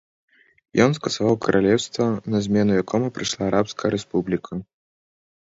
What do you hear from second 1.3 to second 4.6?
каралеўства, на змену якому прыйшла арабская рэспубліка.